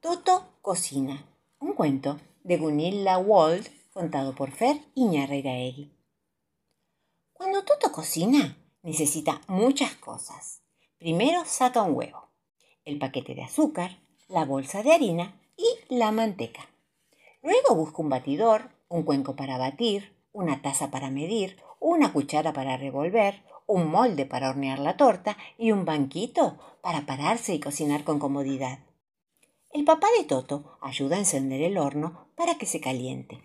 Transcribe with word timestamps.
Toto 0.00 0.44
cocina. 0.62 1.26
Un 1.58 1.72
cuento 1.72 2.20
de 2.44 2.56
Gunilla 2.56 3.18
Wald 3.18 3.66
contado 3.92 4.32
por 4.32 4.52
Fer 4.52 4.80
Iñarreiraegui. 4.94 5.90
Cuando 7.32 7.64
Toto 7.64 7.90
cocina, 7.90 8.56
necesita 8.84 9.40
muchas 9.48 9.96
cosas. 9.96 10.62
Primero 10.98 11.44
saca 11.44 11.82
un 11.82 11.96
huevo, 11.96 12.28
el 12.84 13.00
paquete 13.00 13.34
de 13.34 13.42
azúcar, 13.42 13.98
la 14.28 14.44
bolsa 14.44 14.84
de 14.84 14.92
harina 14.92 15.40
y 15.56 15.66
la 15.92 16.12
manteca. 16.12 16.68
Luego 17.42 17.74
busca 17.74 18.00
un 18.00 18.08
batidor, 18.08 18.70
un 18.88 19.02
cuenco 19.02 19.34
para 19.34 19.58
batir, 19.58 20.14
una 20.30 20.62
taza 20.62 20.92
para 20.92 21.10
medir, 21.10 21.56
una 21.80 22.12
cuchara 22.12 22.52
para 22.52 22.76
revolver, 22.76 23.42
un 23.66 23.88
molde 23.88 24.26
para 24.26 24.50
hornear 24.50 24.78
la 24.78 24.96
torta 24.96 25.36
y 25.58 25.72
un 25.72 25.84
banquito 25.84 26.56
para 26.82 27.04
pararse 27.04 27.52
y 27.52 27.58
cocinar 27.58 28.04
con 28.04 28.20
comodidad. 28.20 28.78
El 29.70 29.84
papá 29.84 30.06
de 30.16 30.24
Toto 30.24 30.78
ayuda 30.80 31.16
a 31.16 31.18
encender 31.18 31.60
el 31.60 31.76
horno 31.76 32.28
para 32.36 32.56
que 32.56 32.64
se 32.64 32.80
caliente. 32.80 33.42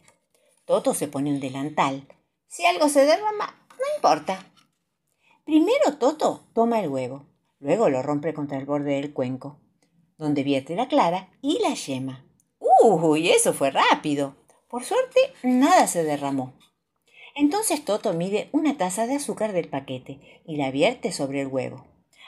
Toto 0.66 0.94
se 0.94 1.10
pone 1.10 1.30
un 1.30 1.42
delantal. 1.42 2.08
Si 2.48 2.66
algo 2.66 2.88
se 2.88 3.06
derrama, 3.06 3.68
no 3.72 3.96
importa. 3.98 4.54
Primero 5.44 5.98
Toto 6.00 6.46
toma 6.54 6.80
el 6.80 6.88
huevo, 6.88 7.26
luego 7.60 7.90
lo 7.90 8.02
rompe 8.02 8.34
contra 8.34 8.58
el 8.58 8.66
borde 8.66 8.96
del 8.96 9.12
cuenco, 9.12 9.60
donde 10.18 10.44
vierte 10.44 10.76
la 10.76 10.88
clara 10.88 11.30
y 11.42 11.60
la 11.60 11.74
yema. 11.74 12.26
¡Uy! 12.60 13.30
Eso 13.30 13.54
fue 13.54 13.72
rápido. 13.72 14.36
Por 14.70 14.86
suerte, 14.86 15.20
nada 15.44 15.88
se 15.88 16.04
derramó. 16.04 16.54
Entonces 17.36 17.84
Toto 17.84 18.14
mide 18.14 18.48
una 18.54 18.78
taza 18.78 19.08
de 19.08 19.16
azúcar 19.16 19.52
del 19.52 19.68
paquete 19.68 20.42
y 20.46 20.56
la 20.56 20.72
vierte 20.72 21.12
sobre 21.12 21.42
el 21.42 21.48
huevo. 21.48 21.86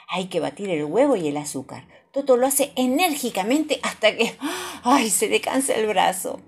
Hay 0.08 0.26
que 0.26 0.40
batir 0.40 0.68
el 0.68 0.84
huevo 0.84 1.16
y 1.16 1.28
el 1.28 1.38
azúcar. 1.38 1.88
Toto 2.16 2.38
lo 2.38 2.46
hace 2.46 2.72
enérgicamente 2.76 3.78
hasta 3.82 4.16
que 4.16 4.38
¡ay! 4.84 5.10
se 5.10 5.28
le 5.28 5.42
cansa 5.42 5.74
el 5.74 5.86
brazo. 5.86 6.40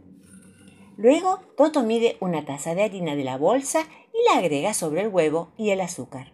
Luego 0.97 1.41
Toto 1.59 1.83
mide 1.83 2.17
una 2.21 2.47
taza 2.47 2.75
de 2.75 2.85
harina 2.85 3.15
de 3.17 3.25
la 3.25 3.37
bolsa 3.37 3.87
y 4.15 4.33
la 4.33 4.39
agrega 4.39 4.73
sobre 4.73 5.03
el 5.03 5.09
huevo 5.09 5.53
y 5.59 5.69
el 5.69 5.83
azúcar. 5.83 6.33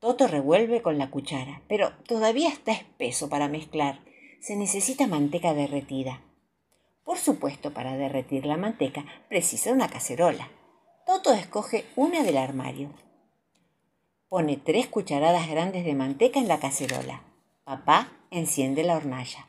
Toto 0.00 0.26
revuelve 0.26 0.82
con 0.82 0.98
la 0.98 1.10
cuchara, 1.10 1.62
pero 1.66 1.92
todavía 2.06 2.50
está 2.50 2.72
espeso 2.72 3.30
para 3.30 3.48
mezclar. 3.48 4.00
Se 4.42 4.54
necesita 4.54 5.06
manteca 5.06 5.54
derretida. 5.54 6.20
Por 7.04 7.16
supuesto, 7.16 7.72
para 7.72 7.96
derretir 7.96 8.44
la 8.44 8.58
manteca 8.58 9.06
precisa 9.30 9.72
una 9.72 9.88
cacerola. 9.88 10.50
Toto 11.06 11.32
escoge 11.32 11.86
una 11.96 12.22
del 12.22 12.36
armario. 12.36 12.90
Pone 14.28 14.58
tres 14.58 14.88
cucharadas 14.88 15.48
grandes 15.48 15.86
de 15.86 15.94
manteca 15.94 16.38
en 16.38 16.48
la 16.48 16.60
cacerola. 16.60 17.22
Papá 17.64 18.12
enciende 18.38 18.82
la 18.82 18.96
hornalla. 18.96 19.46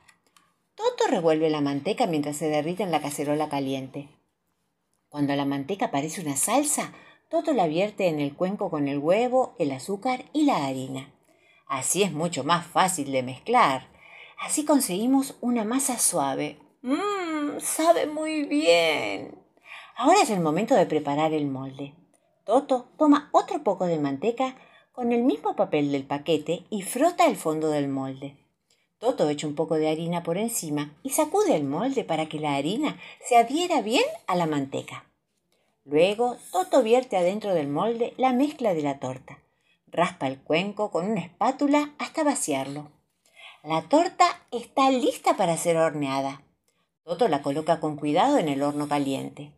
Toto 0.76 1.08
revuelve 1.10 1.50
la 1.50 1.62
manteca 1.62 2.08
mientras 2.08 2.38
se 2.38 2.50
derrite 2.50 2.84
en 2.84 2.92
la 2.92 3.02
cacerola 3.02 3.50
caliente. 3.50 4.10
Cuando 5.10 5.36
la 5.36 5.46
manteca 5.46 5.92
parece 5.92 6.22
una 6.22 6.36
salsa, 6.36 6.94
Toto 7.30 7.54
la 7.54 7.68
vierte 7.68 8.08
en 8.08 8.20
el 8.20 8.36
cuenco 8.36 8.70
con 8.70 8.88
el 8.88 9.00
huevo, 9.00 9.56
el 9.58 9.72
azúcar 9.72 10.26
y 10.32 10.46
la 10.46 10.66
harina. 10.66 11.12
Así 11.68 12.04
es 12.04 12.12
mucho 12.12 12.44
más 12.44 12.66
fácil 12.68 13.12
de 13.12 13.24
mezclar. 13.24 13.88
Así 14.40 14.64
conseguimos 14.64 15.36
una 15.42 15.64
masa 15.64 15.98
suave. 15.98 16.60
Mmm, 16.84 17.60
sabe 17.60 18.06
muy 18.06 18.44
bien. 18.44 19.40
Ahora 19.98 20.22
es 20.22 20.30
el 20.30 20.40
momento 20.40 20.76
de 20.76 20.86
preparar 20.86 21.34
el 21.34 21.48
molde. 21.48 21.96
Toto 22.46 22.90
toma 22.98 23.30
otro 23.32 23.64
poco 23.64 23.88
de 23.88 23.98
manteca 23.98 24.56
con 24.92 25.12
el 25.12 25.24
mismo 25.24 25.56
papel 25.56 25.92
del 25.92 26.06
paquete 26.06 26.66
y 26.70 26.84
frota 26.84 27.26
el 27.26 27.38
fondo 27.38 27.70
del 27.70 27.88
molde. 27.88 28.45
Toto 29.00 29.30
echa 29.30 29.48
un 29.48 29.56
poco 29.56 29.76
de 29.76 29.90
harina 29.90 30.24
por 30.24 30.38
encima 30.38 30.96
y 31.04 31.10
sacude 31.10 31.56
el 31.56 31.64
molde 31.64 32.04
para 32.04 32.28
que 32.28 32.40
la 32.40 32.56
harina 32.56 33.00
se 33.28 33.38
adhiera 33.38 33.82
bien 33.82 34.06
a 34.28 34.36
la 34.36 34.46
manteca. 34.46 35.06
Luego, 35.84 36.38
Toto 36.52 36.82
vierte 36.82 37.18
adentro 37.18 37.54
del 37.54 37.68
molde 37.68 38.14
la 38.18 38.34
mezcla 38.34 38.74
de 38.74 38.82
la 38.82 39.00
torta. 39.00 39.40
Raspa 39.88 40.28
el 40.28 40.40
cuenco 40.40 40.92
con 40.92 41.10
una 41.10 41.22
espátula 41.22 41.94
hasta 42.00 42.24
vaciarlo. 42.24 42.92
La 43.64 43.84
torta 43.84 44.26
está 44.52 44.90
lista 44.90 45.38
para 45.38 45.58
ser 45.58 45.78
horneada. 45.78 46.42
Toto 47.04 47.28
la 47.28 47.42
coloca 47.42 47.80
con 47.80 47.98
cuidado 47.98 48.38
en 48.38 48.50
el 48.50 48.64
horno 48.64 48.88
caliente. 48.88 49.52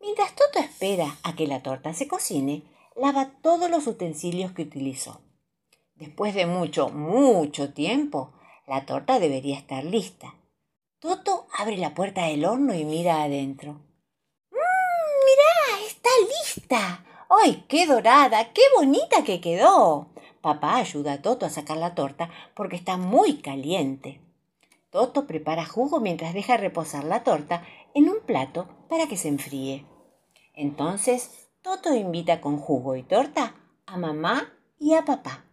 Mientras 0.00 0.34
Toto 0.34 0.58
espera 0.58 1.16
a 1.22 1.34
que 1.34 1.46
la 1.46 1.62
torta 1.62 1.92
se 1.94 2.08
cocine, 2.08 2.62
lava 2.94 3.30
todos 3.42 3.70
los 3.70 3.86
utensilios 3.86 4.52
que 4.52 4.62
utilizó. 4.62 5.20
Después 5.96 6.34
de 6.34 6.46
mucho, 6.46 6.90
mucho 6.90 7.72
tiempo, 7.72 8.32
la 8.66 8.84
torta 8.84 9.20
debería 9.20 9.58
estar 9.58 9.84
lista. 9.84 10.34
Toto 10.98 11.46
abre 11.56 11.76
la 11.76 11.94
puerta 11.94 12.26
del 12.26 12.44
horno 12.44 12.74
y 12.74 12.84
mira 12.84 13.22
adentro. 13.22 13.72
¡Mmm! 14.50 14.58
¡Mirá! 15.24 15.86
¡Está 15.86 16.10
lista! 16.28 17.04
¡Ay, 17.28 17.64
qué 17.68 17.86
dorada! 17.86 18.52
¡Qué 18.52 18.62
bonita 18.76 19.22
que 19.22 19.40
quedó! 19.40 20.08
Papá 20.40 20.76
ayuda 20.76 21.14
a 21.14 21.22
Toto 21.22 21.46
a 21.46 21.50
sacar 21.50 21.76
la 21.76 21.94
torta 21.94 22.30
porque 22.54 22.76
está 22.76 22.96
muy 22.96 23.38
caliente. 23.38 24.20
Toto 24.90 25.26
prepara 25.26 25.64
jugo 25.64 26.00
mientras 26.00 26.34
deja 26.34 26.56
reposar 26.56 27.04
la 27.04 27.22
torta 27.22 27.62
en 27.94 28.08
un 28.08 28.20
plato 28.20 28.68
para 28.88 29.06
que 29.06 29.16
se 29.16 29.28
enfríe. 29.28 29.86
Entonces, 30.54 31.50
Toto 31.62 31.94
invita 31.94 32.40
con 32.40 32.58
jugo 32.58 32.96
y 32.96 33.02
torta 33.02 33.54
a 33.86 33.96
mamá 33.96 34.52
y 34.78 34.94
a 34.94 35.04
papá. 35.04 35.44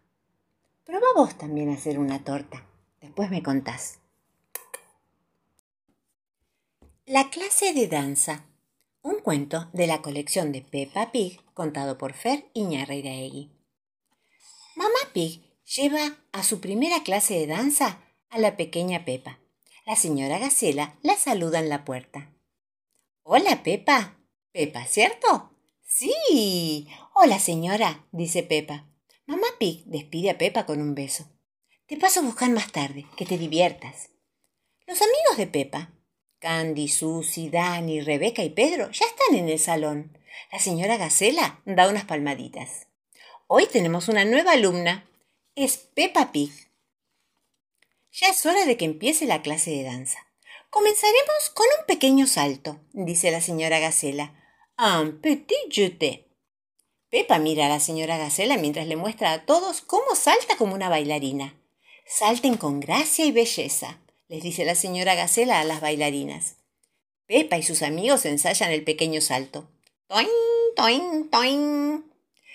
Proba 0.84 1.08
vos 1.16 1.36
también 1.38 1.70
a 1.70 1.74
hacer 1.74 2.00
una 2.00 2.24
torta. 2.24 2.64
Después 3.04 3.30
me 3.30 3.44
contás. 3.44 4.00
La 7.06 7.30
clase 7.30 7.74
de 7.74 7.90
danza. 7.90 8.46
Un 9.02 9.20
cuento 9.20 9.70
de 9.74 9.88
la 9.88 10.02
colección 10.02 10.54
de 10.54 10.62
Peppa 10.62 11.12
Pig 11.12 11.42
contado 11.54 11.98
por 11.98 12.14
Fer 12.14 12.50
Iñarreiraegui. 12.54 13.52
Mamá 14.78 15.12
Pig 15.14 15.44
lleva 15.66 16.18
a 16.32 16.44
su 16.44 16.62
primera 16.62 17.04
clase 17.04 17.34
de 17.34 17.48
danza 17.48 18.00
a 18.30 18.40
la 18.40 18.56
pequeña 18.56 19.04
Pepa. 19.04 19.38
La 19.86 19.98
señora 19.98 20.40
Gacela 20.40 20.98
la 21.04 21.18
saluda 21.18 21.60
en 21.60 21.68
la 21.68 21.84
puerta. 21.84 22.34
Hola, 23.24 23.64
Pepa. 23.64 24.16
Pepa, 24.54 24.86
¿cierto? 24.86 25.52
Sí. 25.86 26.88
Hola, 27.14 27.38
señora, 27.40 28.08
dice 28.14 28.44
Pepa. 28.44 28.86
Mamá 29.26 29.48
Pig 29.60 29.84
despide 29.88 30.30
a 30.30 30.38
Pepa 30.38 30.66
con 30.66 30.80
un 30.80 30.96
beso. 30.96 31.26
Te 31.86 31.98
paso 31.98 32.22
a 32.22 32.24
buscar 32.24 32.50
más 32.50 32.72
tarde, 32.72 33.06
que 33.18 33.26
te 33.26 33.38
diviertas. 33.38 34.10
Los 34.88 35.02
amigos 35.02 35.38
de 35.38 35.48
Pepa, 35.48 35.92
Candy, 36.40 36.88
Susy, 36.88 37.50
Dani, 37.50 38.00
Rebeca 38.00 38.42
y 38.42 38.50
Pedro, 38.52 38.90
ya 38.92 39.06
están 39.06 39.36
en 39.36 39.50
el 39.50 39.60
salón. 39.60 40.18
La 40.52 40.60
señora 40.60 40.96
Gacela 40.96 41.62
da 41.66 41.90
unas 41.90 42.06
palmaditas. 42.06 42.88
Hoy 43.48 43.68
tenemos 43.68 44.08
una 44.08 44.24
nueva 44.24 44.54
alumna. 44.54 45.10
Es 45.56 45.78
Peppa 45.78 46.32
Pig. 46.32 46.52
Ya 48.14 48.30
es 48.30 48.46
hora 48.46 48.66
de 48.66 48.78
que 48.78 48.86
empiece 48.86 49.26
la 49.26 49.42
clase 49.42 49.72
de 49.72 49.84
danza. 49.84 50.20
Comenzaremos 50.70 51.50
con 51.54 51.66
un 51.80 51.86
pequeño 51.86 52.28
salto, 52.28 52.80
dice 52.94 53.30
la 53.30 53.42
señora 53.42 53.80
Gacela. 53.80 54.34
Un 54.78 55.20
petit 55.20 55.70
jeté. 55.70 56.30
Pepa 57.10 57.40
mira 57.40 57.66
a 57.66 57.70
la 57.70 57.82
señora 57.82 58.18
Gacela 58.18 58.56
mientras 58.56 58.88
le 58.88 58.96
muestra 58.96 59.34
a 59.34 59.46
todos 59.46 59.82
cómo 59.82 60.16
salta 60.16 60.56
como 60.56 60.76
una 60.76 60.88
bailarina. 60.88 61.60
Salten 62.06 62.58
con 62.58 62.80
gracia 62.80 63.26
y 63.26 63.32
belleza, 63.32 64.00
les 64.28 64.44
dice 64.44 64.66
la 64.66 64.76
señora 64.76 65.16
Gacela 65.16 65.60
a 65.60 65.64
las 65.64 65.82
bailarinas. 65.82 66.58
Pepa 67.26 67.58
y 67.58 67.64
sus 67.64 67.82
amigos 67.82 68.26
ensayan 68.26 68.72
el 68.72 68.84
pequeño 68.84 69.22
salto. 69.22 69.70
Toin, 70.08 70.28
toin, 70.76 71.30
toin. 71.30 72.12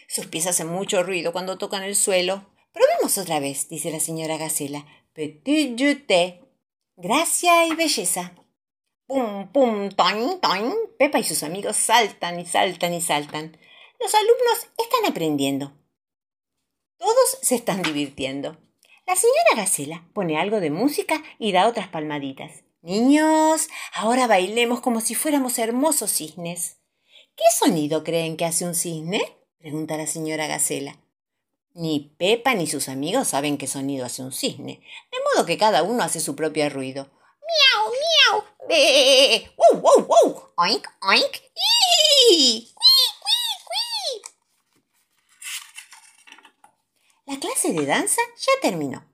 Sus 0.08 0.26
pies 0.26 0.46
hacen 0.46 0.68
mucho 0.68 1.02
ruido 1.02 1.32
cuando 1.32 1.58
tocan 1.58 1.82
el 1.82 1.96
suelo. 1.96 2.46
Probemos 2.72 3.16
otra 3.18 3.40
vez, 3.40 3.68
dice 3.68 3.90
la 3.90 4.00
señora 4.00 4.36
Gacela. 4.36 4.86
Petit 5.12 5.78
jeté. 5.78 6.40
Gracia 6.96 7.66
y 7.66 7.74
belleza. 7.74 8.34
Pum, 9.06 9.50
pum, 9.52 9.88
toin, 9.90 10.40
toin. 10.40 10.74
Pepa 10.98 11.18
y 11.18 11.24
sus 11.24 11.42
amigos 11.42 11.76
saltan 11.76 12.38
y 12.38 12.46
saltan 12.46 12.92
y 12.92 13.00
saltan. 13.00 13.56
Los 13.98 14.14
alumnos 14.14 14.68
están 14.76 15.10
aprendiendo. 15.10 15.72
Todos 16.98 17.38
se 17.42 17.54
están 17.54 17.82
divirtiendo. 17.82 18.58
La 19.08 19.16
señora 19.16 19.56
Gacela 19.56 20.04
pone 20.12 20.38
algo 20.38 20.60
de 20.60 20.70
música 20.70 21.22
y 21.38 21.52
da 21.52 21.66
otras 21.66 21.88
palmaditas. 21.88 22.64
Niños, 22.82 23.68
ahora 23.94 24.26
bailemos 24.26 24.82
como 24.82 25.00
si 25.00 25.14
fuéramos 25.14 25.58
hermosos 25.58 26.10
cisnes. 26.10 26.76
¿Qué 27.34 27.44
sonido 27.58 28.04
creen 28.04 28.36
que 28.36 28.44
hace 28.44 28.66
un 28.66 28.74
cisne? 28.74 29.22
pregunta 29.56 29.96
la 29.96 30.06
señora 30.06 30.46
Gacela. 30.46 30.98
Ni 31.72 32.00
Pepa 32.18 32.52
ni 32.52 32.66
sus 32.66 32.90
amigos 32.90 33.28
saben 33.28 33.56
qué 33.56 33.66
sonido 33.66 34.04
hace 34.04 34.20
un 34.20 34.30
cisne, 34.30 34.82
de 35.10 35.18
modo 35.32 35.46
que 35.46 35.56
cada 35.56 35.82
uno 35.82 36.02
hace 36.02 36.20
su 36.20 36.36
propio 36.36 36.68
ruido. 36.68 37.08
¡Miau, 37.48 37.90
miau! 38.02 38.44
¡Wow, 39.56 39.80
wow, 39.80 40.06
wow! 40.06 40.42
¡Oink, 40.56 40.86
oink! 41.00 41.48
La 47.28 47.38
clase 47.38 47.74
de 47.74 47.84
danza 47.84 48.22
ya 48.38 48.52
terminó. 48.62 49.04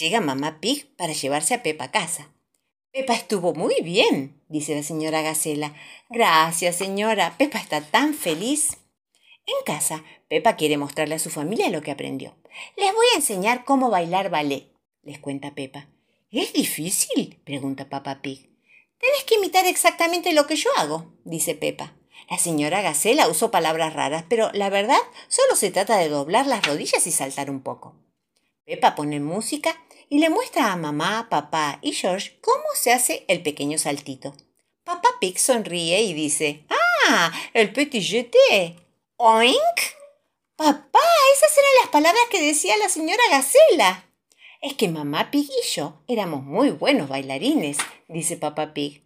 Llega 0.00 0.20
mamá 0.20 0.58
Pig 0.60 0.96
para 0.96 1.12
llevarse 1.12 1.54
a 1.54 1.62
Pepa 1.62 1.84
a 1.84 1.90
casa. 1.92 2.32
Pepa 2.90 3.14
estuvo 3.14 3.54
muy 3.54 3.76
bien, 3.84 4.42
dice 4.48 4.74
la 4.74 4.82
señora 4.82 5.22
Gacela. 5.22 5.72
Gracias, 6.10 6.74
señora. 6.74 7.36
Pepa 7.38 7.58
está 7.58 7.80
tan 7.80 8.14
feliz. 8.14 8.78
En 9.46 9.64
casa, 9.64 10.02
Pepa 10.26 10.56
quiere 10.56 10.76
mostrarle 10.76 11.14
a 11.14 11.20
su 11.20 11.30
familia 11.30 11.70
lo 11.70 11.82
que 11.82 11.92
aprendió. 11.92 12.34
Les 12.76 12.92
voy 12.92 13.06
a 13.12 13.16
enseñar 13.18 13.64
cómo 13.64 13.90
bailar 13.90 14.28
ballet, 14.28 14.72
les 15.04 15.20
cuenta 15.20 15.54
Pepa. 15.54 15.86
¿Es 16.32 16.52
difícil? 16.52 17.40
pregunta 17.44 17.88
Papá 17.88 18.22
Pig. 18.22 18.50
Tenés 18.98 19.22
que 19.24 19.36
imitar 19.36 19.66
exactamente 19.66 20.32
lo 20.32 20.48
que 20.48 20.56
yo 20.56 20.70
hago, 20.78 21.12
dice 21.24 21.54
Pepa. 21.54 21.94
La 22.30 22.38
señora 22.38 22.82
Gacela 22.82 23.28
usó 23.28 23.50
palabras 23.50 23.94
raras, 23.94 24.24
pero 24.28 24.50
la 24.52 24.70
verdad 24.70 24.98
solo 25.28 25.56
se 25.56 25.70
trata 25.70 25.98
de 25.98 26.08
doblar 26.08 26.46
las 26.46 26.66
rodillas 26.66 27.06
y 27.06 27.12
saltar 27.12 27.50
un 27.50 27.62
poco. 27.62 27.94
Pepa 28.64 28.94
pone 28.94 29.20
música 29.20 29.76
y 30.08 30.18
le 30.18 30.30
muestra 30.30 30.72
a 30.72 30.76
mamá, 30.76 31.28
papá 31.30 31.78
y 31.82 31.92
George 31.92 32.38
cómo 32.40 32.64
se 32.74 32.92
hace 32.92 33.24
el 33.28 33.42
pequeño 33.42 33.78
saltito. 33.78 34.34
Papá 34.84 35.08
Pig 35.20 35.38
sonríe 35.38 36.02
y 36.02 36.14
dice, 36.14 36.64
¡Ah! 36.68 37.32
El 37.52 37.72
petit 37.72 38.02
jeté. 38.02 38.76
¿Oink? 39.16 39.56
Papá, 40.56 41.00
esas 41.34 41.56
eran 41.56 41.70
las 41.82 41.90
palabras 41.90 42.22
que 42.30 42.40
decía 42.40 42.76
la 42.76 42.88
señora 42.88 43.22
Gacela. 43.30 44.06
Es 44.60 44.74
que 44.74 44.88
mamá 44.88 45.30
Pig 45.30 45.50
y 45.50 45.68
yo 45.68 46.02
éramos 46.06 46.42
muy 46.44 46.70
buenos 46.70 47.08
bailarines, 47.08 47.78
dice 48.08 48.36
papá 48.36 48.74
Pig. 48.74 49.02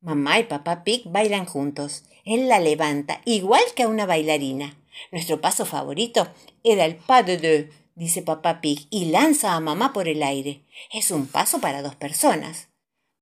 Mamá 0.00 0.38
y 0.38 0.44
papá 0.44 0.84
Pig 0.84 1.02
bailan 1.06 1.44
juntos. 1.44 2.04
Él 2.26 2.48
la 2.48 2.58
levanta, 2.58 3.22
igual 3.24 3.62
que 3.76 3.84
a 3.84 3.88
una 3.88 4.04
bailarina. 4.04 4.76
Nuestro 5.12 5.40
paso 5.40 5.64
favorito 5.64 6.28
era 6.64 6.84
el 6.84 6.96
pas 6.96 7.24
de 7.24 7.38
deux, 7.38 7.74
dice 7.94 8.20
papá 8.20 8.60
Pig, 8.60 8.88
y 8.90 9.06
lanza 9.06 9.54
a 9.54 9.60
mamá 9.60 9.92
por 9.92 10.08
el 10.08 10.22
aire. 10.24 10.64
Es 10.92 11.12
un 11.12 11.28
paso 11.28 11.60
para 11.60 11.82
dos 11.82 11.94
personas. 11.94 12.68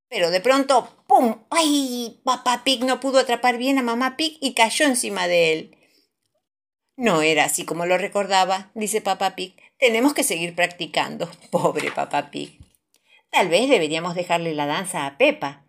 Pero 0.09 0.31
de 0.31 0.41
pronto, 0.41 0.89
¡pum! 1.07 1.45
¡Ay! 1.51 2.19
Papá 2.25 2.65
Pig 2.65 2.83
no 2.85 2.99
pudo 2.99 3.19
atrapar 3.19 3.59
bien 3.59 3.79
a 3.79 3.83
mamá 3.83 4.17
Pig 4.17 4.39
y 4.41 4.55
cayó 4.55 4.87
encima 4.87 5.29
de 5.29 5.53
él. 5.53 5.77
No 6.97 7.21
era 7.21 7.45
así 7.45 7.67
como 7.67 7.85
lo 7.85 7.99
recordaba, 7.99 8.71
dice 8.75 9.03
papá 9.03 9.37
Pig. 9.37 9.55
Tenemos 9.79 10.15
que 10.15 10.23
seguir 10.23 10.55
practicando. 10.55 11.29
Pobre 11.51 11.93
papá 11.93 12.31
Pig. 12.31 12.59
Tal 13.31 13.49
vez 13.49 13.69
deberíamos 13.69 14.15
dejarle 14.15 14.55
la 14.55 14.65
danza 14.65 15.05
a 15.05 15.19
Pepa. 15.19 15.67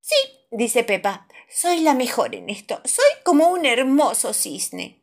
Sí, 0.00 0.16
dice 0.50 0.82
Pepa. 0.82 1.28
Soy 1.52 1.80
la 1.80 1.94
mejor 1.94 2.36
en 2.36 2.48
esto. 2.48 2.80
Soy 2.84 3.10
como 3.24 3.48
un 3.48 3.66
hermoso 3.66 4.32
cisne. 4.32 5.02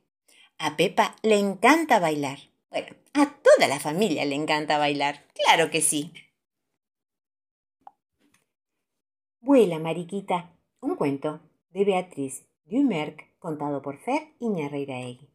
A 0.57 0.77
Pepa 0.77 1.17
le 1.21 1.37
encanta 1.37 1.99
bailar. 1.99 2.39
Bueno, 2.69 2.95
a 3.13 3.25
toda 3.25 3.67
la 3.67 3.81
familia 3.81 4.23
le 4.23 4.35
encanta 4.35 4.77
bailar. 4.77 5.25
Claro 5.33 5.69
que 5.69 5.81
sí. 5.81 6.13
Vuela, 9.41 9.77
Mariquita. 9.77 10.53
Un 10.79 10.95
cuento 10.95 11.41
de 11.71 11.83
Beatriz 11.83 12.45
Dumerc, 12.65 13.37
contado 13.39 13.81
por 13.81 13.97
Fer 13.97 14.33
Iñarreiraegui. 14.39 15.29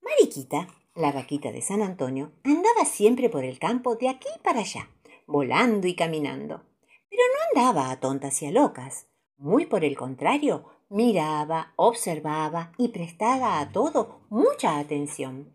Mariquita, 0.00 0.68
la 0.94 1.12
vaquita 1.12 1.52
de 1.52 1.60
San 1.60 1.82
Antonio, 1.82 2.32
andaba 2.42 2.86
siempre 2.86 3.28
por 3.28 3.44
el 3.44 3.58
campo 3.58 3.96
de 3.96 4.08
aquí 4.08 4.28
para 4.42 4.60
allá, 4.60 4.88
volando 5.26 5.86
y 5.86 5.94
caminando. 5.94 6.62
Pero 7.10 7.22
no 7.32 7.60
andaba 7.60 7.90
a 7.90 8.00
tontas 8.00 8.40
y 8.42 8.46
a 8.46 8.50
locas. 8.50 9.06
Muy 9.38 9.66
por 9.66 9.84
el 9.84 9.96
contrario, 9.96 10.64
miraba, 10.88 11.72
observaba 11.76 12.72
y 12.78 12.88
prestaba 12.88 13.60
a 13.60 13.70
todo 13.70 14.20
mucha 14.30 14.78
atención. 14.78 15.54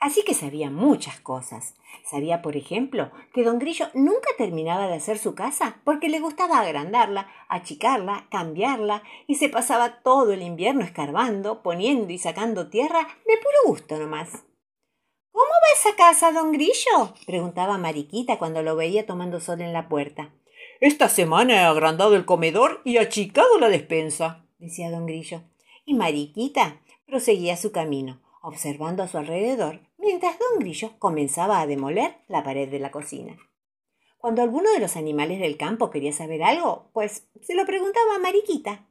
Así 0.00 0.22
que 0.22 0.34
sabía 0.34 0.70
muchas 0.70 1.20
cosas. 1.20 1.74
Sabía, 2.04 2.42
por 2.42 2.56
ejemplo, 2.56 3.10
que 3.32 3.42
don 3.42 3.58
Grillo 3.58 3.86
nunca 3.94 4.28
terminaba 4.36 4.86
de 4.86 4.94
hacer 4.94 5.18
su 5.18 5.34
casa 5.34 5.80
porque 5.84 6.08
le 6.08 6.20
gustaba 6.20 6.60
agrandarla, 6.60 7.28
achicarla, 7.48 8.26
cambiarla 8.30 9.02
y 9.26 9.36
se 9.36 9.48
pasaba 9.48 10.02
todo 10.02 10.32
el 10.32 10.42
invierno 10.42 10.82
escarbando, 10.82 11.62
poniendo 11.62 12.12
y 12.12 12.18
sacando 12.18 12.68
tierra 12.68 13.00
de 13.00 13.36
puro 13.38 13.56
gusto 13.66 13.98
nomás. 13.98 14.44
¿Cómo 15.32 15.46
va 15.46 15.74
esa 15.74 15.96
casa, 15.96 16.32
don 16.32 16.52
Grillo? 16.52 17.14
preguntaba 17.26 17.78
Mariquita 17.78 18.38
cuando 18.38 18.62
lo 18.62 18.76
veía 18.76 19.06
tomando 19.06 19.40
sol 19.40 19.60
en 19.60 19.72
la 19.72 19.88
puerta. 19.88 20.30
Esta 20.80 21.08
semana 21.08 21.54
he 21.54 21.64
agrandado 21.64 22.16
el 22.16 22.26
comedor 22.26 22.82
y 22.84 22.98
achicado 22.98 23.58
la 23.58 23.70
despensa, 23.70 24.44
decía 24.58 24.90
don 24.90 25.06
Grillo. 25.06 25.42
Y 25.86 25.94
Mariquita 25.94 26.82
proseguía 27.06 27.56
su 27.56 27.72
camino, 27.72 28.20
observando 28.42 29.02
a 29.02 29.08
su 29.08 29.16
alrededor, 29.16 29.80
mientras 29.96 30.38
don 30.38 30.58
Grillo 30.58 30.92
comenzaba 30.98 31.60
a 31.60 31.66
demoler 31.66 32.18
la 32.28 32.42
pared 32.44 32.68
de 32.68 32.78
la 32.78 32.90
cocina. 32.90 33.38
Cuando 34.18 34.42
alguno 34.42 34.70
de 34.72 34.80
los 34.80 34.96
animales 34.96 35.40
del 35.40 35.56
campo 35.56 35.88
quería 35.88 36.12
saber 36.12 36.42
algo, 36.42 36.90
pues 36.92 37.26
se 37.40 37.54
lo 37.54 37.64
preguntaba 37.64 38.16
a 38.16 38.18
Mariquita. 38.18 38.86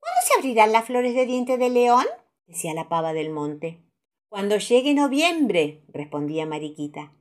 ¿Cuándo 0.00 0.20
se 0.26 0.38
abrirán 0.38 0.72
las 0.72 0.84
flores 0.84 1.14
de 1.14 1.24
diente 1.24 1.56
de 1.56 1.70
león? 1.70 2.04
decía 2.46 2.74
la 2.74 2.90
pava 2.90 3.14
del 3.14 3.30
monte. 3.30 3.80
Cuando 4.28 4.58
llegue 4.58 4.92
noviembre, 4.92 5.82
respondía 5.88 6.44
Mariquita. 6.44 7.12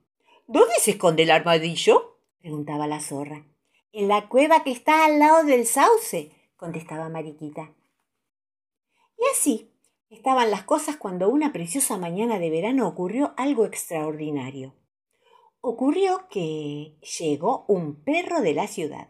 ¿Dónde 0.48 0.74
se 0.80 0.92
esconde 0.92 1.24
el 1.24 1.32
armadillo? 1.32 2.18
preguntaba 2.40 2.88
la 2.88 3.00
zorra. 3.00 3.46
En 3.96 4.08
la 4.08 4.28
cueva 4.28 4.64
que 4.64 4.72
está 4.72 5.06
al 5.06 5.20
lado 5.20 5.44
del 5.44 5.68
sauce, 5.68 6.32
contestaba 6.56 7.10
Mariquita. 7.10 7.76
Y 9.20 9.22
así, 9.32 9.72
estaban 10.10 10.50
las 10.50 10.64
cosas 10.64 10.98
cuando 10.98 11.30
una 11.30 11.54
preciosa 11.54 12.00
mañana 12.00 12.40
de 12.40 12.50
verano 12.50 12.88
ocurrió 12.88 13.36
algo 13.38 13.68
extraordinario. 13.68 14.74
Ocurrió 15.62 16.28
que 16.28 16.98
llegó 17.20 17.66
un 17.68 18.04
perro 18.04 18.42
de 18.42 18.56
la 18.56 18.66
ciudad. 18.66 19.10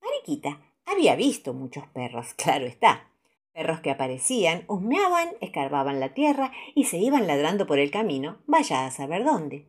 Mariquita 0.00 0.58
había 0.86 1.14
visto 1.14 1.52
muchos 1.52 1.86
perros, 1.88 2.32
claro 2.32 2.64
está. 2.64 3.10
Perros 3.52 3.80
que 3.80 3.90
aparecían, 3.90 4.64
husmeaban, 4.68 5.36
escarbaban 5.42 6.00
la 6.00 6.14
tierra 6.14 6.50
y 6.74 6.84
se 6.84 6.96
iban 6.96 7.26
ladrando 7.26 7.66
por 7.66 7.78
el 7.78 7.90
camino, 7.90 8.38
vaya 8.46 8.86
a 8.86 8.90
saber 8.90 9.24
dónde. 9.24 9.66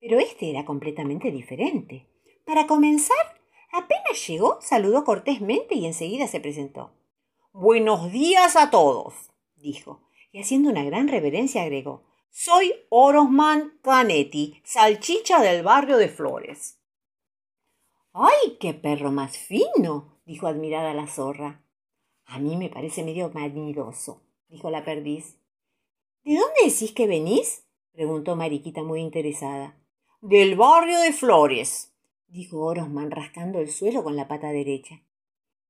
Pero 0.00 0.18
este 0.18 0.48
era 0.48 0.64
completamente 0.64 1.30
diferente. 1.30 2.08
Para 2.46 2.66
comenzar, 2.66 3.31
apenas 3.72 4.26
llegó, 4.28 4.58
saludó 4.60 5.04
cortésmente 5.04 5.74
y 5.74 5.86
enseguida 5.86 6.28
se 6.28 6.38
presentó. 6.38 6.92
Buenos 7.52 8.12
días 8.12 8.54
a 8.54 8.70
todos 8.70 9.32
dijo, 9.62 10.00
y 10.32 10.40
haciendo 10.40 10.70
una 10.70 10.84
gran 10.84 11.08
reverencia 11.08 11.62
agregó 11.62 12.04
Soy 12.30 12.74
Orosman 12.90 13.78
Canetti, 13.82 14.60
salchicha 14.64 15.40
del 15.40 15.62
barrio 15.62 15.96
de 15.96 16.08
Flores. 16.08 16.80
¡Ay, 18.12 18.58
qué 18.60 18.74
perro 18.74 19.10
más 19.10 19.38
fino! 19.38 20.18
dijo 20.26 20.46
admirada 20.46 20.92
la 20.92 21.06
zorra. 21.06 21.62
A 22.26 22.38
mí 22.38 22.56
me 22.56 22.68
parece 22.68 23.02
medio 23.02 23.30
manidoso, 23.30 24.22
dijo 24.48 24.70
la 24.70 24.84
perdiz. 24.84 25.38
¿De 26.24 26.34
dónde 26.34 26.70
decís 26.70 26.92
que 26.92 27.06
venís? 27.06 27.66
preguntó 27.92 28.36
Mariquita 28.36 28.82
muy 28.82 29.00
interesada. 29.00 29.76
Del 30.20 30.56
barrio 30.56 31.00
de 31.00 31.12
Flores, 31.12 31.91
dijo 32.32 32.60
Orosman 32.60 33.10
rascando 33.10 33.60
el 33.60 33.70
suelo 33.70 34.02
con 34.02 34.16
la 34.16 34.26
pata 34.26 34.48
derecha. 34.48 35.02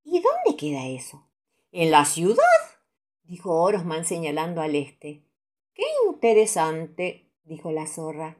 ¿Y 0.05 0.23
dónde 0.23 0.57
queda 0.57 0.87
eso? 0.87 1.27
En 1.73 1.91
la 1.91 2.05
ciudad, 2.05 2.39
dijo 3.25 3.61
Orosman 3.61 4.05
señalando 4.05 4.63
al 4.63 4.77
este. 4.77 5.25
Qué 5.75 5.83
interesante, 6.09 7.29
dijo 7.45 7.73
la 7.73 7.87
zorra. 7.87 8.37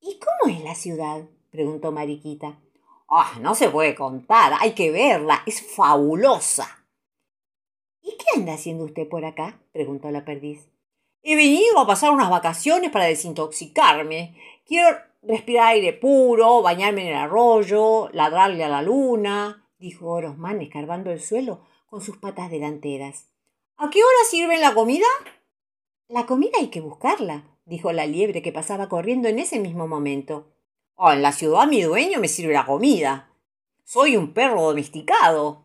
¿Y 0.00 0.18
cómo 0.18 0.54
es 0.54 0.62
la 0.62 0.74
ciudad? 0.74 1.24
preguntó 1.50 1.92
Mariquita. 1.92 2.60
Ah, 3.08 3.38
no 3.40 3.54
se 3.54 3.70
puede 3.70 3.94
contar, 3.94 4.52
hay 4.60 4.72
que 4.72 4.90
verla, 4.90 5.42
es 5.46 5.62
fabulosa. 5.74 6.84
¿Y 8.02 8.16
qué 8.18 8.24
anda 8.38 8.54
haciendo 8.54 8.84
usted 8.84 9.08
por 9.08 9.24
acá? 9.24 9.60
preguntó 9.72 10.10
la 10.10 10.24
perdiz. 10.24 10.68
He 11.22 11.36
venido 11.36 11.78
a 11.78 11.86
pasar 11.86 12.10
unas 12.10 12.30
vacaciones 12.30 12.90
para 12.90 13.06
desintoxicarme. 13.06 14.36
Quiero 14.66 14.96
respirar 15.26 15.68
aire 15.68 15.92
puro, 15.92 16.62
bañarme 16.62 17.02
en 17.02 17.08
el 17.08 17.16
arroyo, 17.16 18.08
ladrarle 18.12 18.64
a 18.64 18.68
la 18.68 18.82
luna, 18.82 19.68
dijo 19.78 20.08
Orosman 20.08 20.62
escarbando 20.62 21.10
el 21.10 21.20
suelo 21.20 21.60
con 21.86 22.00
sus 22.00 22.16
patas 22.16 22.50
delanteras. 22.50 23.28
¿A 23.76 23.90
qué 23.90 23.98
hora 23.98 24.28
sirven 24.28 24.60
la 24.60 24.74
comida? 24.74 25.06
La 26.08 26.26
comida 26.26 26.58
hay 26.58 26.68
que 26.68 26.80
buscarla, 26.80 27.44
dijo 27.64 27.92
la 27.92 28.06
liebre 28.06 28.42
que 28.42 28.52
pasaba 28.52 28.88
corriendo 28.88 29.28
en 29.28 29.38
ese 29.38 29.58
mismo 29.58 29.88
momento. 29.88 30.52
Oh, 30.94 31.12
en 31.12 31.22
la 31.22 31.32
ciudad 31.32 31.66
mi 31.66 31.82
dueño 31.82 32.20
me 32.20 32.28
sirve 32.28 32.54
la 32.54 32.64
comida. 32.64 33.30
Soy 33.84 34.16
un 34.16 34.32
perro 34.32 34.62
domesticado. 34.62 35.64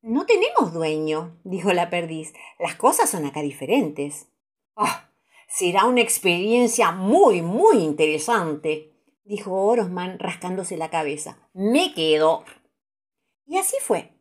No 0.00 0.26
tenemos 0.26 0.72
dueño, 0.72 1.38
dijo 1.44 1.72
la 1.72 1.88
perdiz. 1.88 2.32
Las 2.58 2.74
cosas 2.74 3.08
son 3.08 3.24
acá 3.24 3.42
diferentes. 3.42 4.28
Ah, 4.74 5.10
será 5.46 5.84
una 5.84 6.00
experiencia 6.00 6.90
muy, 6.90 7.42
muy 7.42 7.78
interesante, 7.78 8.91
dijo 9.24 9.52
Orosman 9.52 10.18
rascándose 10.18 10.76
la 10.76 10.90
cabeza. 10.90 11.38
Me 11.52 11.94
quedo. 11.94 12.44
Y 13.46 13.58
así 13.58 13.76
fue. 13.80 14.12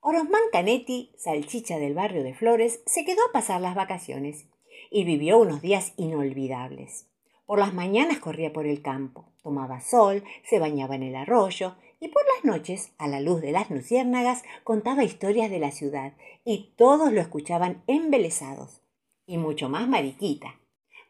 Orosman 0.00 0.42
Canetti, 0.52 1.12
salchicha 1.18 1.78
del 1.78 1.94
barrio 1.94 2.22
de 2.22 2.34
Flores, 2.34 2.82
se 2.86 3.04
quedó 3.04 3.20
a 3.28 3.32
pasar 3.32 3.60
las 3.60 3.74
vacaciones 3.74 4.46
y 4.90 5.04
vivió 5.04 5.38
unos 5.38 5.60
días 5.60 5.92
inolvidables. 5.96 7.06
Por 7.46 7.58
las 7.58 7.74
mañanas 7.74 8.18
corría 8.18 8.52
por 8.52 8.66
el 8.66 8.80
campo, 8.80 9.32
tomaba 9.42 9.80
sol, 9.80 10.24
se 10.44 10.58
bañaba 10.58 10.94
en 10.94 11.02
el 11.02 11.16
arroyo, 11.16 11.76
y 11.98 12.08
por 12.08 12.22
las 12.34 12.44
noches, 12.44 12.92
a 12.96 13.08
la 13.08 13.20
luz 13.20 13.42
de 13.42 13.52
las 13.52 13.70
luciérnagas, 13.70 14.42
contaba 14.64 15.04
historias 15.04 15.50
de 15.50 15.58
la 15.58 15.70
ciudad, 15.70 16.14
y 16.44 16.72
todos 16.76 17.12
lo 17.12 17.20
escuchaban 17.20 17.82
embelesados. 17.86 18.80
Y 19.26 19.36
mucho 19.36 19.68
más 19.68 19.86
Mariquita. 19.86 20.59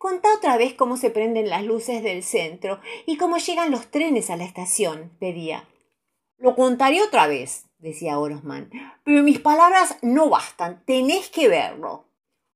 Contá 0.00 0.32
otra 0.34 0.56
vez 0.56 0.72
cómo 0.72 0.96
se 0.96 1.10
prenden 1.10 1.50
las 1.50 1.62
luces 1.62 2.02
del 2.02 2.22
centro 2.22 2.80
y 3.04 3.18
cómo 3.18 3.36
llegan 3.36 3.70
los 3.70 3.90
trenes 3.90 4.30
a 4.30 4.36
la 4.36 4.44
estación, 4.44 5.14
pedía. 5.20 5.68
Lo 6.38 6.56
contaré 6.56 7.02
otra 7.02 7.26
vez, 7.26 7.66
decía 7.76 8.18
Orosman, 8.18 8.70
pero 9.04 9.22
mis 9.22 9.40
palabras 9.40 9.98
no 10.00 10.30
bastan, 10.30 10.82
tenés 10.86 11.28
que 11.28 11.48
verlo. 11.48 12.06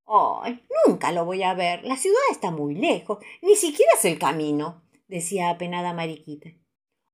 Ay, 0.07 0.65
nunca 0.87 1.13
lo 1.13 1.27
voy 1.27 1.43
a 1.43 1.53
ver, 1.53 1.85
la 1.85 1.99
ciudad 1.99 2.23
está 2.31 2.51
muy 2.51 2.77
lejos, 2.77 3.19
ni 3.43 3.57
siquiera 3.57 3.93
es 3.93 4.07
el 4.07 4.19
camino, 4.19 4.83
decía 5.07 5.51
apenada 5.51 5.93
Mariquita. 5.93 6.49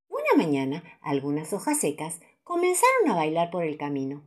Una 0.07 0.37
mañana, 0.37 0.85
algunas 1.01 1.53
hojas 1.53 1.81
secas 1.81 2.21
comenzaron 2.45 3.11
a 3.11 3.17
bailar 3.17 3.51
por 3.51 3.65
el 3.65 3.77
camino. 3.77 4.23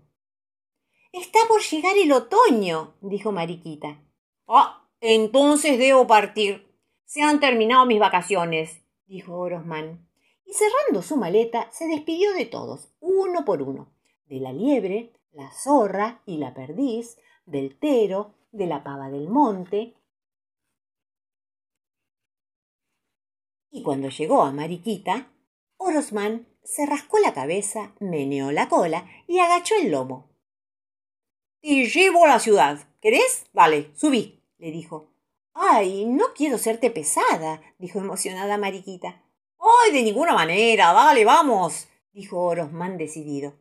Está 1.14 1.40
por 1.48 1.62
llegar 1.62 1.96
el 1.98 2.12
otoño, 2.12 2.96
dijo 3.00 3.32
Mariquita. 3.32 4.04
Ah, 4.50 4.83
entonces 5.06 5.78
debo 5.78 6.08
partir. 6.08 6.66
Se 7.04 7.22
han 7.22 7.42
terminado 7.42 7.86
mis 7.86 8.00
vacaciones, 8.00 8.82
dijo 9.06 9.38
Orosman. 9.38 10.08
Y 10.46 10.54
cerrando 10.54 11.02
su 11.02 11.18
maleta, 11.18 11.70
se 11.74 11.88
despidió 11.88 12.32
de 12.32 12.46
todos, 12.46 12.94
uno 13.02 13.44
por 13.44 13.62
uno, 13.62 13.94
de 14.28 14.40
la 14.40 14.54
liebre, 14.54 15.12
la 15.34 15.52
zorra 15.52 16.22
y 16.26 16.38
la 16.38 16.54
perdiz, 16.54 17.18
del 17.46 17.78
tero, 17.78 18.36
de 18.54 18.66
la 18.66 18.82
pava 18.86 19.10
del 19.10 19.28
monte. 19.28 19.98
Y 23.72 23.84
cuando 23.84 24.08
llegó 24.08 24.44
a 24.44 24.54
Mariquita, 24.54 25.34
Orosman 25.76 26.48
se 26.64 26.86
rascó 26.86 27.20
la 27.20 27.34
cabeza, 27.34 27.94
meneó 28.00 28.54
la 28.54 28.70
cola 28.70 29.06
y 29.28 29.40
agachó 29.40 29.76
el 29.76 29.92
lomo. 29.92 30.30
Te 31.60 31.88
llevo 31.88 32.24
a 32.24 32.30
la 32.30 32.40
ciudad. 32.40 32.88
¿Querés? 33.02 33.48
Vale, 33.52 33.92
subí, 33.96 34.43
le 34.64 34.72
dijo. 34.72 35.10
Ay, 35.54 36.06
no 36.06 36.28
quiero 36.34 36.58
serte 36.58 36.90
pesada, 36.90 37.62
dijo 37.80 38.00
emocionada 38.00 38.58
Mariquita. 38.58 39.22
Ay, 39.60 39.92
de 39.92 40.04
ninguna 40.04 40.34
manera, 40.34 40.94
dale, 40.94 41.26
vamos, 41.26 41.90
dijo 42.14 42.42
Orosman 42.42 42.98
decidido. 42.98 43.56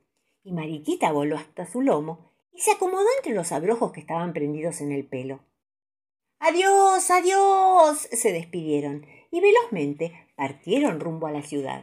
Y 0.45 0.53
Mariquita 0.53 1.11
voló 1.11 1.37
hasta 1.37 1.67
su 1.67 1.81
lomo 1.81 2.33
y 2.53 2.61
se 2.61 2.71
acomodó 2.71 3.07
entre 3.19 3.35
los 3.35 3.51
abrojos 3.51 3.91
que 3.91 3.99
estaban 3.99 4.33
prendidos 4.33 4.81
en 4.81 4.93
el 4.93 5.05
pelo. 5.05 5.41
Adiós, 6.39 7.11
adiós. 7.11 8.09
se 8.13 8.33
despidieron 8.33 9.05
y 9.33 9.41
velozmente 9.41 10.29
partieron 10.37 11.01
rumbo 11.01 11.27
a 11.27 11.33
la 11.33 11.43
ciudad. 11.43 11.83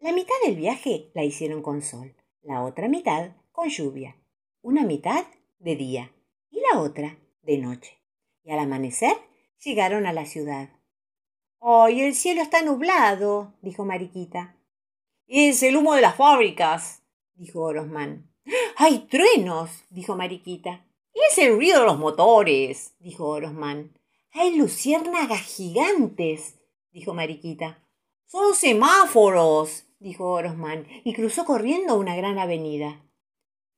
La 0.00 0.10
mitad 0.10 0.34
del 0.44 0.56
viaje 0.56 1.12
la 1.14 1.22
hicieron 1.22 1.62
con 1.62 1.82
sol, 1.82 2.16
la 2.42 2.64
otra 2.64 2.88
mitad 2.88 3.30
con 3.52 3.68
lluvia, 3.68 4.16
una 4.60 4.84
mitad 4.84 5.24
de 5.60 5.76
día 5.76 6.12
y 6.50 6.60
la 6.60 6.80
otra 6.80 7.16
de 7.46 7.58
noche. 7.58 7.98
Y 8.44 8.50
al 8.50 8.58
amanecer 8.58 9.16
llegaron 9.64 10.06
a 10.06 10.12
la 10.12 10.26
ciudad. 10.26 10.68
¡Ay, 11.60 12.02
el 12.02 12.14
cielo 12.14 12.42
está 12.42 12.62
nublado! 12.62 13.54
dijo 13.62 13.84
Mariquita. 13.84 14.56
Es 15.26 15.62
el 15.62 15.76
humo 15.76 15.94
de 15.94 16.02
las 16.02 16.16
fábricas, 16.16 17.02
dijo 17.34 17.62
Orosman. 17.62 18.30
¡Hay 18.76 19.06
truenos! 19.08 19.70
dijo 19.90 20.16
Mariquita. 20.16 20.84
Es 21.14 21.38
el 21.38 21.54
ruido 21.56 21.80
de 21.80 21.86
los 21.86 21.98
motores, 21.98 22.94
dijo 23.00 23.26
Orosman. 23.26 23.98
Hay 24.32 24.56
luciérnagas 24.56 25.40
gigantes, 25.40 26.56
dijo 26.92 27.14
Mariquita. 27.14 27.82
Son 28.26 28.54
semáforos, 28.54 29.86
dijo 29.98 30.30
Orosman, 30.30 30.86
y 31.04 31.14
cruzó 31.14 31.44
corriendo 31.44 31.98
una 31.98 32.14
gran 32.16 32.38
avenida. 32.38 33.02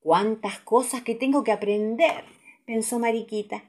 Cuántas 0.01 0.59
cosas 0.61 1.03
que 1.03 1.15
tengo 1.15 1.45
que 1.45 1.53
aprender, 1.53 2.25
pensó 2.69 2.99
Mariquita. 2.99 3.65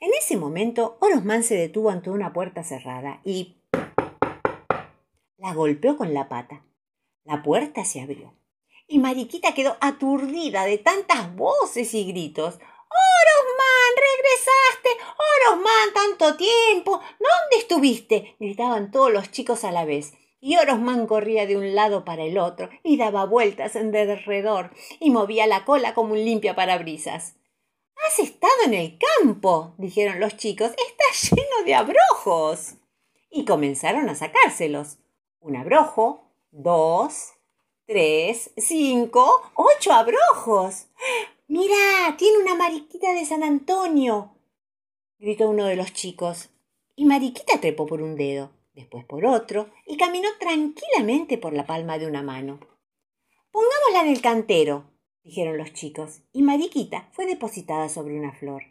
En 0.00 0.10
ese 0.18 0.36
momento, 0.36 0.96
Orosman 0.98 1.44
se 1.44 1.54
detuvo 1.54 1.90
ante 1.90 2.10
una 2.10 2.32
puerta 2.32 2.64
cerrada 2.64 3.20
y 3.24 3.54
la 5.36 5.54
golpeó 5.54 5.96
con 5.96 6.12
la 6.12 6.28
pata. 6.28 6.64
La 7.22 7.44
puerta 7.44 7.84
se 7.84 8.00
abrió 8.00 8.34
y 8.88 8.98
Mariquita 8.98 9.54
quedó 9.54 9.76
aturdida 9.80 10.64
de 10.64 10.78
tantas 10.78 11.32
voces 11.36 11.94
y 11.94 12.04
gritos. 12.04 12.54
¡Orosman! 12.56 13.92
¡Regresaste! 14.10 14.88
¡Orosman! 15.46 15.94
¡Tanto 15.94 16.36
tiempo! 16.36 16.98
¿Dónde 17.20 17.58
estuviste? 17.58 18.34
gritaban 18.40 18.90
todos 18.90 19.12
los 19.12 19.30
chicos 19.30 19.62
a 19.62 19.70
la 19.70 19.84
vez 19.84 20.14
y 20.40 20.56
Orosman 20.56 21.06
corría 21.06 21.46
de 21.46 21.56
un 21.56 21.76
lado 21.76 22.04
para 22.04 22.24
el 22.24 22.36
otro 22.38 22.70
y 22.82 22.96
daba 22.96 23.24
vueltas 23.24 23.76
en 23.76 23.92
derredor 23.92 24.72
y 24.98 25.10
movía 25.12 25.46
la 25.46 25.64
cola 25.64 25.94
como 25.94 26.14
un 26.14 26.24
limpia 26.24 26.56
parabrisas. 26.56 27.36
Has 27.96 28.18
estado 28.18 28.52
en 28.66 28.74
el 28.74 28.98
campo, 28.98 29.74
dijeron 29.78 30.20
los 30.20 30.36
chicos. 30.36 30.70
Está 30.70 31.36
lleno 31.36 31.64
de 31.64 31.74
abrojos. 31.74 32.74
Y 33.30 33.44
comenzaron 33.44 34.08
a 34.08 34.14
sacárselos. 34.14 34.98
Un 35.40 35.56
abrojo, 35.56 36.30
dos, 36.50 37.32
tres, 37.86 38.50
cinco, 38.56 39.50
ocho 39.54 39.92
abrojos. 39.92 40.86
Mira, 41.48 42.16
tiene 42.16 42.38
una 42.38 42.54
mariquita 42.54 43.12
de 43.12 43.26
San 43.26 43.42
Antonio, 43.42 44.36
gritó 45.18 45.50
uno 45.50 45.66
de 45.66 45.76
los 45.76 45.92
chicos. 45.92 46.50
Y 46.94 47.04
Mariquita 47.04 47.60
trepó 47.60 47.86
por 47.86 48.02
un 48.02 48.16
dedo 48.16 48.50
después 48.74 49.04
por 49.04 49.24
otro, 49.26 49.70
y 49.86 49.96
caminó 49.96 50.28
tranquilamente 50.38 51.38
por 51.38 51.52
la 51.52 51.66
palma 51.66 51.98
de 51.98 52.06
una 52.06 52.22
mano. 52.22 52.58
Pongámosla 53.50 54.00
en 54.02 54.08
el 54.08 54.22
cantero, 54.22 54.84
dijeron 55.24 55.58
los 55.58 55.72
chicos, 55.72 56.22
y 56.32 56.42
Mariquita 56.42 57.08
fue 57.12 57.26
depositada 57.26 57.88
sobre 57.88 58.18
una 58.18 58.32
flor. 58.32 58.64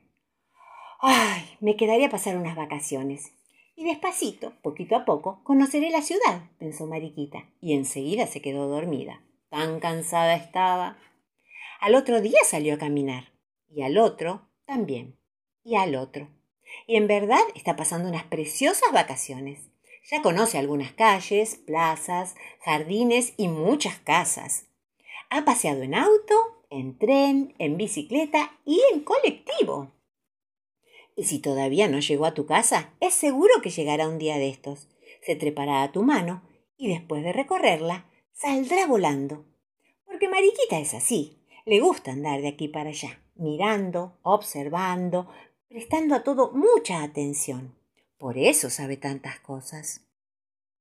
Ay, 0.99 1.57
me 1.59 1.75
quedaría 1.75 2.07
a 2.07 2.11
pasar 2.11 2.37
unas 2.37 2.55
vacaciones. 2.55 3.31
Y 3.75 3.85
despacito, 3.85 4.53
poquito 4.61 4.95
a 4.95 5.05
poco, 5.05 5.41
conoceré 5.43 5.89
la 5.89 6.01
ciudad, 6.01 6.43
pensó 6.59 6.85
Mariquita, 6.85 7.49
y 7.59 7.73
enseguida 7.73 8.27
se 8.27 8.41
quedó 8.41 8.67
dormida. 8.67 9.23
Tan 9.49 9.79
cansada 9.79 10.35
estaba. 10.35 10.97
Al 11.79 11.95
otro 11.95 12.21
día 12.21 12.39
salió 12.45 12.75
a 12.75 12.77
caminar, 12.77 13.31
y 13.67 13.81
al 13.81 13.97
otro 13.97 14.47
también, 14.65 15.17
y 15.63 15.75
al 15.75 15.95
otro. 15.95 16.29
Y 16.85 16.95
en 16.95 17.07
verdad 17.07 17.41
está 17.55 17.75
pasando 17.75 18.07
unas 18.07 18.23
preciosas 18.25 18.91
vacaciones. 18.91 19.71
Ya 20.09 20.21
conoce 20.21 20.57
algunas 20.57 20.91
calles, 20.93 21.55
plazas, 21.55 22.35
jardines 22.63 23.33
y 23.37 23.47
muchas 23.47 23.97
casas. 23.99 24.67
Ha 25.33 25.45
paseado 25.45 25.81
en 25.81 25.95
auto, 25.95 26.35
en 26.69 26.97
tren, 26.97 27.55
en 27.57 27.77
bicicleta 27.77 28.51
y 28.65 28.81
en 28.91 28.99
colectivo. 28.99 29.93
Y 31.15 31.23
si 31.23 31.39
todavía 31.39 31.87
no 31.87 32.01
llegó 32.01 32.25
a 32.25 32.33
tu 32.33 32.45
casa, 32.45 32.93
es 32.99 33.13
seguro 33.13 33.61
que 33.63 33.69
llegará 33.69 34.09
un 34.09 34.17
día 34.17 34.35
de 34.35 34.49
estos. 34.49 34.89
Se 35.21 35.37
trepará 35.37 35.83
a 35.83 35.93
tu 35.93 36.03
mano 36.03 36.41
y 36.75 36.89
después 36.89 37.23
de 37.23 37.31
recorrerla, 37.31 38.11
saldrá 38.33 38.85
volando. 38.87 39.45
Porque 40.05 40.27
Mariquita 40.27 40.79
es 40.79 40.93
así, 40.93 41.39
le 41.65 41.79
gusta 41.79 42.11
andar 42.11 42.41
de 42.41 42.49
aquí 42.49 42.67
para 42.67 42.89
allá, 42.89 43.23
mirando, 43.35 44.17
observando, 44.23 45.29
prestando 45.69 46.13
a 46.13 46.23
todo 46.23 46.51
mucha 46.51 47.03
atención. 47.03 47.73
Por 48.17 48.37
eso 48.37 48.69
sabe 48.69 48.97
tantas 48.97 49.39
cosas. 49.39 50.01